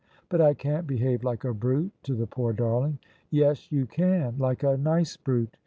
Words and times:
""But 0.31 0.41
I 0.41 0.55
can't 0.55 0.87
behave 0.87 1.23
like 1.23 1.43
a 1.43 1.53
brute 1.53 1.91
to 2.05 2.15
the 2.15 2.25
poor 2.25 2.53
darling! 2.53 2.97
""Yes, 3.29 3.71
you 3.71 3.85
can: 3.85 4.35
like 4.39 4.63
a 4.63 4.75
nice 4.75 5.15
brute. 5.15 5.55